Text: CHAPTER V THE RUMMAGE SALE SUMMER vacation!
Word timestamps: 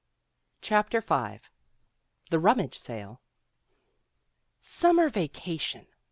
CHAPTER 0.63 0.99
V 0.99 1.41
THE 2.31 2.39
RUMMAGE 2.39 2.75
SALE 2.79 3.21
SUMMER 4.59 5.09
vacation! 5.09 5.85